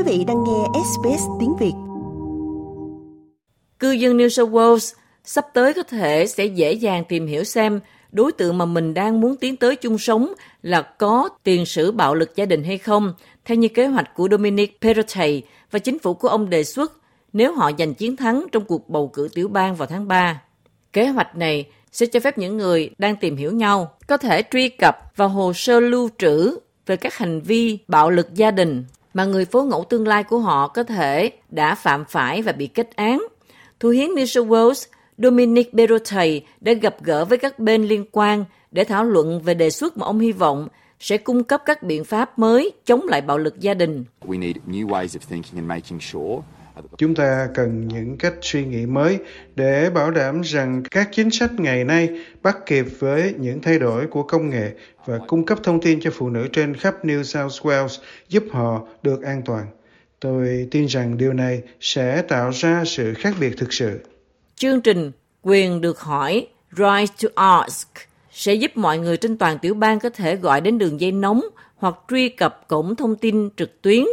Quý 0.00 0.18
vị 0.18 0.24
đang 0.24 0.44
nghe 0.44 0.80
SBS 0.84 1.22
tiếng 1.40 1.56
Việt. 1.56 1.72
Cư 3.78 3.90
dân 3.90 4.18
New 4.18 4.28
South 4.28 4.52
Wales 4.52 4.94
sắp 5.24 5.46
tới 5.54 5.74
có 5.74 5.82
thể 5.82 6.26
sẽ 6.26 6.44
dễ 6.44 6.72
dàng 6.72 7.04
tìm 7.08 7.26
hiểu 7.26 7.44
xem 7.44 7.80
đối 8.12 8.32
tượng 8.32 8.58
mà 8.58 8.64
mình 8.64 8.94
đang 8.94 9.20
muốn 9.20 9.36
tiến 9.36 9.56
tới 9.56 9.76
chung 9.76 9.98
sống 9.98 10.32
là 10.62 10.82
có 10.82 11.28
tiền 11.42 11.66
sử 11.66 11.92
bạo 11.92 12.14
lực 12.14 12.36
gia 12.36 12.44
đình 12.44 12.64
hay 12.64 12.78
không, 12.78 13.14
theo 13.44 13.56
như 13.56 13.68
kế 13.68 13.86
hoạch 13.86 14.14
của 14.14 14.28
Dominic 14.30 14.80
Perrottet 14.80 15.44
và 15.70 15.78
chính 15.78 15.98
phủ 15.98 16.14
của 16.14 16.28
ông 16.28 16.50
đề 16.50 16.64
xuất 16.64 16.92
nếu 17.32 17.54
họ 17.54 17.70
giành 17.78 17.94
chiến 17.94 18.16
thắng 18.16 18.46
trong 18.52 18.64
cuộc 18.64 18.88
bầu 18.88 19.08
cử 19.08 19.28
tiểu 19.34 19.48
bang 19.48 19.74
vào 19.74 19.86
tháng 19.86 20.08
3. 20.08 20.42
Kế 20.92 21.06
hoạch 21.06 21.36
này 21.36 21.66
sẽ 21.92 22.06
cho 22.06 22.20
phép 22.20 22.38
những 22.38 22.56
người 22.56 22.90
đang 22.98 23.16
tìm 23.16 23.36
hiểu 23.36 23.52
nhau 23.52 23.92
có 24.06 24.16
thể 24.16 24.42
truy 24.52 24.68
cập 24.68 24.96
vào 25.16 25.28
hồ 25.28 25.52
sơ 25.52 25.80
lưu 25.80 26.08
trữ 26.18 26.58
về 26.86 26.96
các 26.96 27.14
hành 27.14 27.40
vi 27.40 27.78
bạo 27.88 28.10
lực 28.10 28.34
gia 28.34 28.50
đình 28.50 28.84
mà 29.14 29.24
người 29.24 29.44
phố 29.44 29.62
ngẫu 29.62 29.84
tương 29.84 30.08
lai 30.08 30.24
của 30.24 30.38
họ 30.38 30.68
có 30.68 30.82
thể 30.82 31.32
đã 31.50 31.74
phạm 31.74 32.04
phải 32.08 32.42
và 32.42 32.52
bị 32.52 32.66
kết 32.66 32.96
án. 32.96 33.26
Thủ 33.80 33.88
hiến 33.88 34.10
New 34.10 34.26
South 34.26 34.48
Wales 34.48 34.86
Dominic 35.18 35.72
Perrottet 35.72 36.42
đã 36.60 36.72
gặp 36.72 36.96
gỡ 37.02 37.24
với 37.24 37.38
các 37.38 37.58
bên 37.58 37.84
liên 37.84 38.04
quan 38.12 38.44
để 38.70 38.84
thảo 38.84 39.04
luận 39.04 39.40
về 39.42 39.54
đề 39.54 39.70
xuất 39.70 39.98
mà 39.98 40.06
ông 40.06 40.18
hy 40.18 40.32
vọng 40.32 40.68
sẽ 41.00 41.18
cung 41.18 41.44
cấp 41.44 41.62
các 41.66 41.82
biện 41.82 42.04
pháp 42.04 42.38
mới 42.38 42.72
chống 42.84 43.02
lại 43.08 43.20
bạo 43.20 43.38
lực 43.38 43.60
gia 43.60 43.74
đình. 43.74 44.04
Chúng 46.98 47.14
ta 47.14 47.48
cần 47.54 47.88
những 47.88 48.18
cách 48.18 48.34
suy 48.42 48.64
nghĩ 48.64 48.86
mới 48.86 49.18
để 49.56 49.90
bảo 49.90 50.10
đảm 50.10 50.40
rằng 50.40 50.82
các 50.90 51.08
chính 51.12 51.30
sách 51.30 51.50
ngày 51.58 51.84
nay 51.84 52.08
bắt 52.42 52.56
kịp 52.66 52.86
với 52.98 53.34
những 53.38 53.62
thay 53.62 53.78
đổi 53.78 54.06
của 54.06 54.22
công 54.22 54.50
nghệ 54.50 54.70
và 55.06 55.18
cung 55.26 55.46
cấp 55.46 55.58
thông 55.62 55.80
tin 55.80 56.00
cho 56.00 56.10
phụ 56.14 56.28
nữ 56.28 56.48
trên 56.52 56.76
khắp 56.76 57.04
New 57.04 57.22
South 57.22 57.66
Wales 57.66 57.98
giúp 58.28 58.44
họ 58.50 58.86
được 59.02 59.22
an 59.22 59.42
toàn. 59.44 59.66
Tôi 60.20 60.68
tin 60.70 60.86
rằng 60.86 61.16
điều 61.16 61.32
này 61.32 61.62
sẽ 61.80 62.22
tạo 62.22 62.50
ra 62.50 62.84
sự 62.86 63.14
khác 63.14 63.34
biệt 63.40 63.54
thực 63.58 63.72
sự. 63.72 64.00
Chương 64.54 64.80
trình 64.80 65.12
Quyền 65.42 65.80
được 65.80 66.00
hỏi, 66.00 66.46
Right 66.70 67.22
to 67.22 67.28
Ask 67.34 67.88
sẽ 68.32 68.54
giúp 68.54 68.70
mọi 68.74 68.98
người 68.98 69.16
trên 69.16 69.38
toàn 69.38 69.58
tiểu 69.58 69.74
bang 69.74 70.00
có 70.00 70.10
thể 70.10 70.36
gọi 70.36 70.60
đến 70.60 70.78
đường 70.78 71.00
dây 71.00 71.12
nóng 71.12 71.40
hoặc 71.76 71.94
truy 72.08 72.28
cập 72.28 72.68
cổng 72.68 72.96
thông 72.96 73.16
tin 73.16 73.50
trực 73.56 73.82
tuyến 73.82 74.04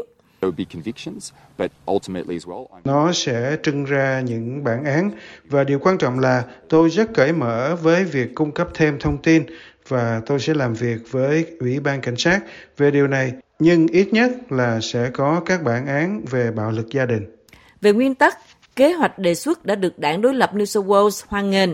nó 2.83 3.11
sẽ 3.13 3.57
trưng 3.63 3.85
ra 3.85 4.21
những 4.21 4.63
bản 4.63 4.85
án 4.85 5.11
và 5.45 5.63
điều 5.63 5.79
quan 5.79 5.97
trọng 5.97 6.19
là 6.19 6.43
tôi 6.69 6.89
rất 6.89 7.13
cởi 7.13 7.33
mở 7.33 7.75
với 7.81 8.03
việc 8.03 8.35
cung 8.35 8.51
cấp 8.51 8.67
thêm 8.73 8.99
thông 8.99 9.17
tin 9.17 9.43
và 9.87 10.21
tôi 10.25 10.39
sẽ 10.39 10.53
làm 10.53 10.73
việc 10.73 10.97
với 11.11 11.45
ủy 11.59 11.79
ban 11.79 12.01
cảnh 12.01 12.17
sát 12.17 12.39
về 12.77 12.91
điều 12.91 13.07
này 13.07 13.33
nhưng 13.59 13.87
ít 13.87 14.13
nhất 14.13 14.51
là 14.51 14.79
sẽ 14.81 15.09
có 15.13 15.41
các 15.45 15.63
bản 15.63 15.87
án 15.87 16.25
về 16.31 16.51
bạo 16.51 16.71
lực 16.71 16.89
gia 16.89 17.05
đình. 17.05 17.25
Về 17.81 17.93
nguyên 17.93 18.15
tắc, 18.15 18.37
kế 18.75 18.93
hoạch 18.93 19.19
đề 19.19 19.35
xuất 19.35 19.65
đã 19.65 19.75
được 19.75 19.99
đảng 19.99 20.21
đối 20.21 20.33
lập 20.33 20.53
New 20.53 20.65
South 20.65 20.87
Wales 20.87 21.25
hoan 21.27 21.49
nghênh. 21.49 21.69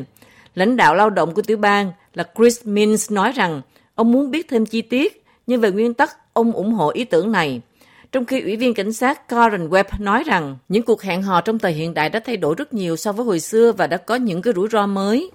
Lãnh 0.55 0.77
đạo 0.77 0.95
lao 0.95 1.09
động 1.09 1.33
của 1.33 1.42
tiểu 1.42 1.58
bang 1.58 1.92
là 2.14 2.23
Chris 2.36 2.66
Minns 2.66 3.11
nói 3.11 3.31
rằng 3.31 3.61
ông 3.95 4.11
muốn 4.11 4.31
biết 4.31 4.48
thêm 4.50 4.66
chi 4.66 4.81
tiết, 4.81 5.25
nhưng 5.48 5.61
về 5.61 5.72
nguyên 5.72 5.94
tắc 5.94 6.33
ông 6.33 6.52
ủng 6.52 6.73
hộ 6.73 6.89
ý 6.89 7.05
tưởng 7.05 7.31
này. 7.31 7.61
Trong 8.14 8.25
khi 8.25 8.42
Ủy 8.42 8.56
viên 8.56 8.73
Cảnh 8.73 8.94
sát 8.94 9.28
Karen 9.28 9.67
Webb 9.69 9.83
nói 10.00 10.23
rằng 10.23 10.58
những 10.69 10.83
cuộc 10.83 11.02
hẹn 11.02 11.22
hò 11.22 11.42
trong 11.42 11.59
thời 11.59 11.72
hiện 11.72 11.94
đại 11.94 12.09
đã 12.09 12.20
thay 12.20 12.38
đổi 12.38 12.55
rất 12.58 12.73
nhiều 12.73 12.95
so 12.95 13.11
với 13.11 13.25
hồi 13.25 13.39
xưa 13.39 13.72
và 13.72 13.88
đã 13.88 13.97
có 13.97 14.16
những 14.16 14.42
cái 14.42 14.53
rủi 14.53 14.67
ro 14.72 14.88
mới. 14.88 15.31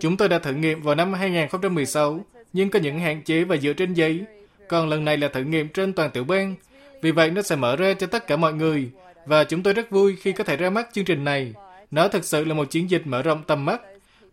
Chúng 0.00 0.16
tôi 0.16 0.28
đã 0.28 0.38
thử 0.38 0.52
nghiệm 0.52 0.82
vào 0.82 0.94
năm 0.94 1.12
2016, 1.12 2.20
nhưng 2.52 2.70
có 2.70 2.78
những 2.78 2.98
hạn 2.98 3.22
chế 3.22 3.44
và 3.44 3.56
dựa 3.56 3.72
trên 3.72 3.94
giấy. 3.94 4.24
Còn 4.68 4.88
lần 4.88 5.04
này 5.04 5.16
là 5.16 5.28
thử 5.28 5.40
nghiệm 5.40 5.68
trên 5.68 5.92
toàn 5.92 6.10
tiểu 6.10 6.24
bang. 6.24 6.54
Vì 7.02 7.10
vậy 7.10 7.30
nó 7.30 7.42
sẽ 7.42 7.56
mở 7.56 7.76
ra 7.76 7.94
cho 7.94 8.06
tất 8.06 8.26
cả 8.26 8.36
mọi 8.36 8.52
người. 8.52 8.90
Và 9.26 9.44
chúng 9.44 9.62
tôi 9.62 9.74
rất 9.74 9.90
vui 9.90 10.16
khi 10.20 10.32
có 10.32 10.44
thể 10.44 10.56
ra 10.56 10.70
mắt 10.70 10.88
chương 10.92 11.04
trình 11.04 11.24
này. 11.24 11.54
Nó 11.90 12.08
thực 12.08 12.24
sự 12.24 12.44
là 12.44 12.54
một 12.54 12.70
chiến 12.70 12.90
dịch 12.90 13.06
mở 13.06 13.22
rộng 13.22 13.42
tầm 13.46 13.64
mắt. 13.64 13.80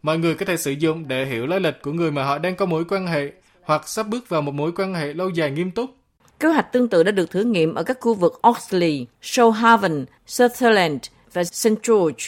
Mọi 0.03 0.17
người 0.17 0.35
có 0.35 0.45
thể 0.45 0.57
sử 0.57 0.71
dụng 0.71 1.07
để 1.07 1.25
hiểu 1.25 1.47
lai 1.47 1.59
lịch 1.59 1.81
của 1.81 1.91
người 1.91 2.11
mà 2.11 2.23
họ 2.23 2.37
đang 2.37 2.55
có 2.55 2.65
mối 2.65 2.85
quan 2.89 3.07
hệ 3.07 3.31
hoặc 3.65 3.87
sắp 3.87 4.07
bước 4.07 4.29
vào 4.29 4.41
một 4.41 4.53
mối 4.53 4.71
quan 4.75 4.93
hệ 4.93 5.13
lâu 5.13 5.29
dài 5.29 5.51
nghiêm 5.51 5.71
túc. 5.71 5.89
Kế 6.39 6.49
hoạch 6.49 6.71
tương 6.71 6.87
tự 6.87 7.03
đã 7.03 7.11
được 7.11 7.31
thử 7.31 7.43
nghiệm 7.43 7.75
ở 7.75 7.83
các 7.83 7.97
khu 8.01 8.13
vực 8.13 8.41
Oxley, 8.47 9.05
Shoalhaven, 9.21 10.05
Sutherland 10.27 10.99
và 11.33 11.43
St. 11.43 11.69
George, 11.87 12.25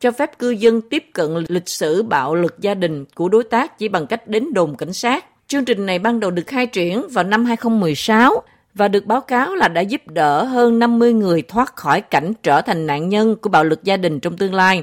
cho 0.00 0.10
phép 0.10 0.38
cư 0.38 0.50
dân 0.50 0.80
tiếp 0.80 1.04
cận 1.12 1.44
lịch 1.48 1.68
sử 1.68 2.02
bạo 2.02 2.34
lực 2.34 2.58
gia 2.58 2.74
đình 2.74 3.04
của 3.14 3.28
đối 3.28 3.44
tác 3.44 3.78
chỉ 3.78 3.88
bằng 3.88 4.06
cách 4.06 4.28
đến 4.28 4.52
đồn 4.54 4.76
cảnh 4.76 4.92
sát. 4.92 5.24
Chương 5.48 5.64
trình 5.64 5.86
này 5.86 5.98
ban 5.98 6.20
đầu 6.20 6.30
được 6.30 6.46
khai 6.46 6.66
triển 6.66 7.08
vào 7.10 7.24
năm 7.24 7.44
2016 7.44 8.42
và 8.74 8.88
được 8.88 9.06
báo 9.06 9.20
cáo 9.20 9.54
là 9.54 9.68
đã 9.68 9.80
giúp 9.80 10.02
đỡ 10.06 10.44
hơn 10.44 10.78
50 10.78 11.12
người 11.12 11.42
thoát 11.42 11.76
khỏi 11.76 12.00
cảnh 12.00 12.32
trở 12.42 12.62
thành 12.62 12.86
nạn 12.86 13.08
nhân 13.08 13.36
của 13.36 13.50
bạo 13.50 13.64
lực 13.64 13.84
gia 13.84 13.96
đình 13.96 14.20
trong 14.20 14.36
tương 14.36 14.54
lai. 14.54 14.82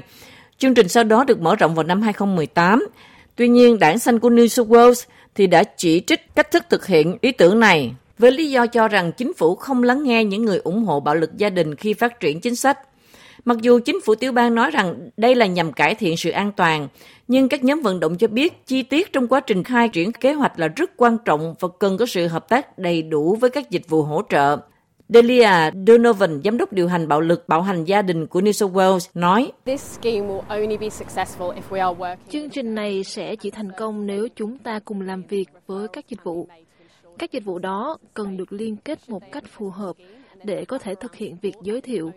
Chương 0.58 0.74
trình 0.74 0.88
sau 0.88 1.04
đó 1.04 1.24
được 1.24 1.40
mở 1.40 1.56
rộng 1.56 1.74
vào 1.74 1.84
năm 1.84 2.02
2018. 2.02 2.86
Tuy 3.36 3.48
nhiên, 3.48 3.78
đảng 3.78 3.98
xanh 3.98 4.18
của 4.18 4.30
New 4.30 4.46
South 4.46 4.70
Wales 4.70 5.04
thì 5.34 5.46
đã 5.46 5.64
chỉ 5.64 6.02
trích 6.06 6.34
cách 6.34 6.50
thức 6.50 6.64
thực 6.70 6.86
hiện 6.86 7.18
ý 7.20 7.32
tưởng 7.32 7.60
này 7.60 7.92
với 8.18 8.32
lý 8.32 8.50
do 8.50 8.66
cho 8.66 8.88
rằng 8.88 9.12
chính 9.12 9.34
phủ 9.34 9.54
không 9.54 9.82
lắng 9.82 10.02
nghe 10.02 10.24
những 10.24 10.44
người 10.44 10.58
ủng 10.58 10.84
hộ 10.84 11.00
bạo 11.00 11.14
lực 11.14 11.36
gia 11.36 11.50
đình 11.50 11.74
khi 11.74 11.94
phát 11.94 12.20
triển 12.20 12.40
chính 12.40 12.56
sách. 12.56 12.78
Mặc 13.44 13.56
dù 13.60 13.80
chính 13.84 14.00
phủ 14.00 14.14
tiểu 14.14 14.32
bang 14.32 14.54
nói 14.54 14.70
rằng 14.70 15.10
đây 15.16 15.34
là 15.34 15.46
nhằm 15.46 15.72
cải 15.72 15.94
thiện 15.94 16.16
sự 16.16 16.30
an 16.30 16.52
toàn, 16.56 16.88
nhưng 17.28 17.48
các 17.48 17.64
nhóm 17.64 17.82
vận 17.82 18.00
động 18.00 18.16
cho 18.16 18.28
biết 18.28 18.66
chi 18.66 18.82
tiết 18.82 19.12
trong 19.12 19.28
quá 19.28 19.40
trình 19.40 19.64
khai 19.64 19.88
triển 19.88 20.12
kế 20.12 20.32
hoạch 20.32 20.58
là 20.58 20.68
rất 20.68 20.90
quan 20.96 21.18
trọng 21.24 21.54
và 21.60 21.68
cần 21.78 21.96
có 21.98 22.06
sự 22.06 22.26
hợp 22.26 22.48
tác 22.48 22.78
đầy 22.78 23.02
đủ 23.02 23.36
với 23.36 23.50
các 23.50 23.70
dịch 23.70 23.88
vụ 23.88 24.02
hỗ 24.02 24.22
trợ. 24.28 24.56
Delia 25.08 25.70
Donovan, 25.86 26.40
giám 26.44 26.58
đốc 26.58 26.72
điều 26.72 26.88
hành 26.88 27.08
bạo 27.08 27.20
lực 27.20 27.48
bạo 27.48 27.62
hành 27.62 27.84
gia 27.84 28.02
đình 28.02 28.26
của 28.26 28.40
New 28.40 28.52
South 28.52 28.72
Wales, 28.74 29.10
nói 29.14 29.52
Chương 32.28 32.50
trình 32.50 32.74
này 32.74 33.04
sẽ 33.04 33.36
chỉ 33.36 33.50
thành 33.50 33.72
công 33.72 34.06
nếu 34.06 34.28
chúng 34.36 34.58
ta 34.58 34.78
cùng 34.84 35.00
làm 35.00 35.22
việc 35.22 35.48
với 35.66 35.88
các 35.88 36.08
dịch 36.08 36.24
vụ. 36.24 36.48
Các 37.18 37.32
dịch 37.32 37.44
vụ 37.44 37.58
đó 37.58 37.98
cần 38.14 38.36
được 38.36 38.52
liên 38.52 38.76
kết 38.76 38.98
một 39.08 39.32
cách 39.32 39.44
phù 39.46 39.70
hợp 39.70 39.96
để 40.44 40.64
có 40.64 40.78
thể 40.78 40.94
thực 40.94 41.14
hiện 41.14 41.36
việc 41.42 41.54
giới 41.62 41.80
thiệu, 41.80 42.12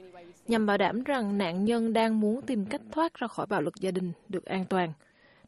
nhằm 0.48 0.66
bảo 0.66 0.78
đảm 0.78 1.04
rằng 1.04 1.38
nạn 1.38 1.66
nhân 1.66 1.94
đang 1.94 2.20
muốn 2.20 2.42
tìm 2.42 2.66
cách 2.66 2.82
thoát 2.92 3.14
ra 3.14 3.28
khỏi 3.28 3.46
bạo 3.46 3.62
lực 3.62 3.76
gia 3.80 3.92
đình 3.92 4.12
được 4.30 4.46
an 4.46 4.66
toàn, 4.70 4.94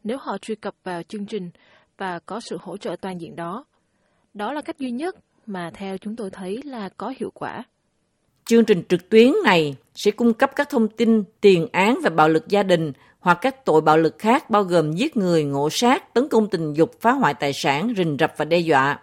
nếu 0.04 0.18
họ 0.22 0.38
truy 0.38 0.56
cập 0.56 0.76
vào 0.84 1.04
chương 1.04 1.26
trình 1.26 1.50
và 1.98 2.20
có 2.20 2.40
sự 2.40 2.58
hỗ 2.62 2.78
trợ 2.78 2.96
toàn 3.02 3.22
diện 3.22 3.36
đó. 3.36 3.66
Đó 4.34 4.54
là 4.54 4.62
cách 4.62 4.80
duy 4.80 4.92
nhất 4.92 5.16
mà 5.46 5.72
theo 5.74 5.98
chúng 5.98 6.16
tôi 6.16 6.30
thấy 6.30 6.62
là 6.66 6.90
có 6.90 7.14
hiệu 7.18 7.32
quả. 7.34 7.64
Chương 8.46 8.66
trình 8.66 8.84
trực 8.90 9.10
tuyến 9.10 9.34
này 9.44 9.76
sẽ 9.96 10.12
cung 10.12 10.34
cấp 10.34 10.52
các 10.56 10.70
thông 10.70 10.88
tin 10.88 11.24
tiền 11.42 11.68
án 11.72 12.00
về 12.04 12.10
bạo 12.10 12.30
lực 12.30 12.48
gia 12.48 12.64
đình 12.64 12.94
hoặc 13.20 13.38
các 13.42 13.66
tội 13.66 13.82
bạo 13.82 13.98
lực 13.98 14.16
khác 14.20 14.50
bao 14.50 14.64
gồm 14.64 14.94
giết 14.94 15.18
người, 15.18 15.44
ngộ 15.44 15.70
sát, 15.70 16.14
tấn 16.14 16.28
công 16.30 16.50
tình 16.50 16.74
dục, 16.74 16.92
phá 17.02 17.12
hoại 17.12 17.34
tài 17.34 17.54
sản, 17.54 17.94
rình 17.98 18.18
rập 18.20 18.34
và 18.38 18.46
đe 18.46 18.58
dọa. 18.58 19.00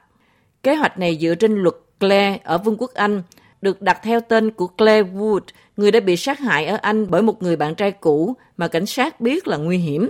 Kế 0.63 0.75
hoạch 0.75 0.99
này 0.99 1.19
dựa 1.21 1.35
trên 1.35 1.55
luật 1.55 1.75
Clare 2.01 2.39
ở 2.45 2.59
Vương 2.59 2.77
quốc 2.79 2.95
Anh, 2.95 3.23
được 3.63 3.83
đặt 3.83 4.01
theo 4.03 4.21
tên 4.21 4.51
của 4.51 4.67
Claire 4.67 5.11
Wood, 5.11 5.41
người 5.77 5.91
đã 5.91 6.01
bị 6.01 6.17
sát 6.17 6.39
hại 6.39 6.67
ở 6.67 6.79
Anh 6.83 7.11
bởi 7.11 7.23
một 7.23 7.43
người 7.43 7.57
bạn 7.57 7.75
trai 7.75 7.93
cũ 7.93 8.37
mà 8.57 8.69
cảnh 8.69 8.87
sát 8.87 9.21
biết 9.21 9.49
là 9.49 9.57
nguy 9.57 9.79
hiểm. 9.79 10.09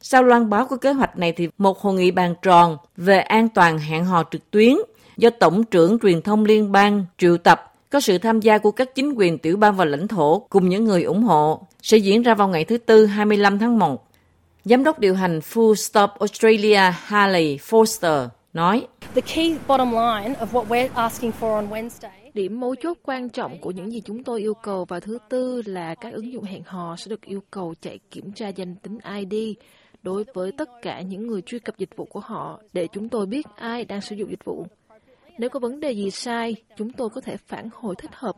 Sau 0.00 0.22
loan 0.22 0.50
báo 0.50 0.66
của 0.66 0.76
kế 0.76 0.92
hoạch 0.92 1.18
này 1.18 1.32
thì 1.32 1.48
một 1.58 1.78
hội 1.78 1.94
nghị 1.94 2.10
bàn 2.10 2.34
tròn 2.42 2.76
về 2.96 3.18
an 3.18 3.48
toàn 3.48 3.78
hẹn 3.78 4.04
hò 4.04 4.24
trực 4.30 4.50
tuyến 4.50 4.76
do 5.18 5.30
Tổng 5.30 5.64
trưởng 5.64 5.98
Truyền 5.98 6.22
thông 6.22 6.44
Liên 6.44 6.72
bang 6.72 7.04
triệu 7.18 7.38
tập 7.38 7.74
có 7.90 8.00
sự 8.00 8.18
tham 8.18 8.40
gia 8.40 8.58
của 8.58 8.70
các 8.70 8.94
chính 8.94 9.14
quyền 9.16 9.38
tiểu 9.38 9.56
bang 9.56 9.76
và 9.76 9.84
lãnh 9.84 10.08
thổ 10.08 10.38
cùng 10.38 10.68
những 10.68 10.84
người 10.84 11.02
ủng 11.02 11.22
hộ 11.22 11.60
sẽ 11.82 11.96
diễn 11.96 12.22
ra 12.22 12.34
vào 12.34 12.48
ngày 12.48 12.64
thứ 12.64 12.78
Tư 12.78 13.06
25 13.06 13.58
tháng 13.58 13.78
1. 13.78 14.08
Giám 14.64 14.84
đốc 14.84 14.98
điều 14.98 15.14
hành 15.14 15.38
Full 15.38 15.74
Stop 15.74 16.10
Australia 16.20 16.92
Harley 16.94 17.56
Foster 17.56 18.28
nói 18.52 18.86
Điểm 22.34 22.60
mấu 22.60 22.74
chốt 22.74 22.98
quan 23.02 23.28
trọng 23.28 23.58
của 23.58 23.70
những 23.70 23.92
gì 23.92 24.02
chúng 24.04 24.24
tôi 24.24 24.40
yêu 24.40 24.54
cầu 24.54 24.84
vào 24.84 25.00
thứ 25.00 25.18
Tư 25.28 25.62
là 25.66 25.94
các 25.94 26.12
ứng 26.12 26.32
dụng 26.32 26.44
hẹn 26.44 26.62
hò 26.66 26.96
sẽ 26.96 27.08
được 27.08 27.22
yêu 27.22 27.40
cầu 27.50 27.74
chạy 27.80 27.98
kiểm 28.10 28.32
tra 28.32 28.48
danh 28.48 28.74
tính 28.74 28.98
ID 29.18 29.56
đối 30.02 30.24
với 30.34 30.52
tất 30.52 30.68
cả 30.82 31.00
những 31.00 31.26
người 31.26 31.42
truy 31.42 31.58
cập 31.58 31.78
dịch 31.78 31.96
vụ 31.96 32.04
của 32.04 32.20
họ 32.20 32.60
để 32.72 32.88
chúng 32.92 33.08
tôi 33.08 33.26
biết 33.26 33.46
ai 33.56 33.84
đang 33.84 34.00
sử 34.00 34.16
dụng 34.16 34.30
dịch 34.30 34.44
vụ. 34.44 34.66
Nếu 35.38 35.50
có 35.50 35.60
vấn 35.60 35.80
đề 35.80 35.92
gì 35.92 36.10
sai, 36.10 36.56
chúng 36.76 36.92
tôi 36.92 37.10
có 37.10 37.20
thể 37.20 37.36
phản 37.36 37.68
hồi 37.72 37.94
thích 37.98 38.10
hợp 38.14 38.36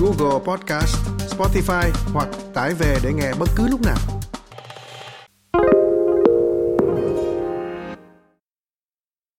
Google 0.00 0.38
Podcast, 0.44 0.96
Spotify 1.36 1.90
hoặc 2.12 2.28
tải 2.54 2.74
về 2.74 2.96
để 3.02 3.12
nghe 3.12 3.32
bất 3.38 3.48
cứ 3.56 3.68
lúc 3.68 3.80
nào. 3.82 4.21